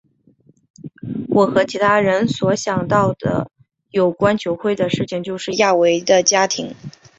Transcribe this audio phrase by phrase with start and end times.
[1.29, 3.15] 我和其他人所想到
[3.91, 6.73] 有关球会的事情就是亚维的家庭。